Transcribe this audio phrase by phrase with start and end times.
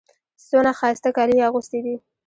[0.47, 1.95] څونه ښایسته کالي يې اغوستي دي.